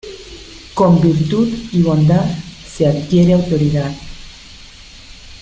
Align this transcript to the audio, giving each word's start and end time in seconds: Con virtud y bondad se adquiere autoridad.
Con 0.73 0.99
virtud 0.99 1.47
y 1.73 1.83
bondad 1.83 2.25
se 2.65 2.87
adquiere 2.87 3.33
autoridad. 3.33 3.93